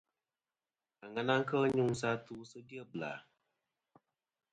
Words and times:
Aŋena 1.03 1.35
kel 1.47 1.63
nyuŋsɨ 1.75 2.05
atu 2.13 2.33
sɨ 2.49 2.59
dyebla. 2.67 3.11